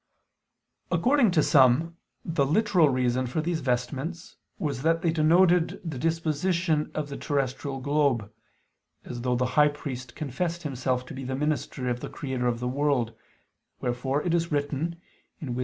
[0.91, 1.95] According to some,
[2.25, 7.79] the literal reason for these vestments was that they denoted the disposition of the terrestrial
[7.79, 8.33] globe;
[9.05, 12.59] as though the high priest confessed himself to be the minister of the Creator of
[12.59, 13.13] the world,
[13.79, 14.99] wherefore it is written
[15.39, 15.59] (Wis.